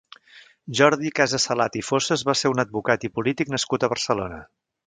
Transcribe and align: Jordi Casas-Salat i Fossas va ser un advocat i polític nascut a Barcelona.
Jordi 0.79 1.11
Casas-Salat 1.19 1.77
i 1.81 1.85
Fossas 1.89 2.25
va 2.31 2.37
ser 2.41 2.53
un 2.57 2.65
advocat 2.67 3.09
i 3.11 3.15
polític 3.19 3.55
nascut 3.59 3.87
a 3.89 3.95
Barcelona. 3.97 4.43